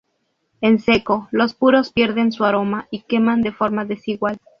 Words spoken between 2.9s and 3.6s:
queman de